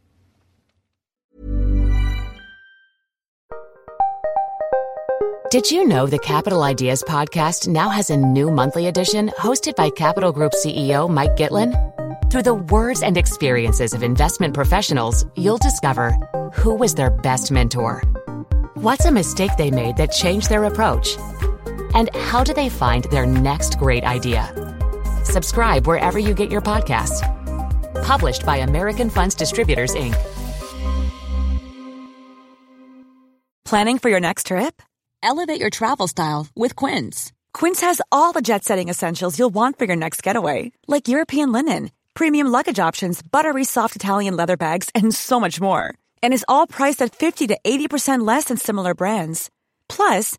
Did 5.50 5.70
you 5.70 5.86
know 5.86 6.06
the 6.06 6.18
Capital 6.18 6.64
Ideas 6.64 7.04
podcast 7.04 7.68
now 7.68 7.88
has 7.88 8.10
a 8.10 8.16
new 8.16 8.50
monthly 8.50 8.88
edition 8.88 9.30
hosted 9.38 9.76
by 9.76 9.90
Capital 9.90 10.32
Group 10.32 10.52
CEO 10.52 11.08
Mike 11.08 11.36
Gitlin? 11.36 11.72
Through 12.32 12.42
the 12.42 12.54
words 12.54 13.02
and 13.02 13.16
experiences 13.16 13.94
of 13.94 14.02
investment 14.02 14.54
professionals, 14.54 15.24
you'll 15.36 15.58
discover 15.58 16.12
who 16.52 16.74
was 16.74 16.94
their 16.94 17.10
best 17.10 17.52
mentor, 17.52 18.02
what's 18.74 19.04
a 19.04 19.12
mistake 19.12 19.52
they 19.56 19.70
made 19.70 19.96
that 19.98 20.10
changed 20.10 20.48
their 20.50 20.64
approach, 20.64 21.16
and 21.96 22.14
how 22.14 22.44
do 22.44 22.54
they 22.54 22.68
find 22.68 23.04
their 23.10 23.26
next 23.26 23.78
great 23.78 24.04
idea. 24.04 24.52
Subscribe 25.24 25.88
wherever 25.88 26.20
you 26.20 26.32
get 26.34 26.52
your 26.52 26.60
podcasts. 26.60 27.20
Published 28.04 28.46
by 28.46 28.58
American 28.58 29.10
Funds 29.10 29.34
Distributors, 29.34 29.94
Inc. 29.94 30.14
Planning 33.64 33.98
for 33.98 34.10
your 34.10 34.20
next 34.20 34.46
trip? 34.46 34.80
Elevate 35.24 35.58
your 35.58 35.70
travel 35.70 36.06
style 36.06 36.46
with 36.54 36.76
Quince. 36.76 37.32
Quince 37.52 37.80
has 37.80 38.00
all 38.12 38.32
the 38.32 38.40
jet 38.40 38.62
setting 38.64 38.88
essentials 38.88 39.38
you'll 39.38 39.54
want 39.54 39.76
for 39.76 39.86
your 39.86 39.96
next 39.96 40.22
getaway, 40.22 40.70
like 40.86 41.08
European 41.08 41.50
linen, 41.50 41.90
premium 42.14 42.46
luggage 42.46 42.78
options, 42.78 43.22
buttery 43.22 43.64
soft 43.64 43.96
Italian 43.96 44.36
leather 44.36 44.56
bags, 44.56 44.88
and 44.94 45.12
so 45.12 45.40
much 45.40 45.60
more. 45.60 45.92
And 46.22 46.32
is 46.32 46.44
all 46.46 46.68
priced 46.68 47.02
at 47.02 47.16
50 47.16 47.48
to 47.48 47.58
80% 47.64 48.24
less 48.24 48.44
than 48.44 48.56
similar 48.56 48.94
brands. 48.94 49.50
Plus, 49.88 50.38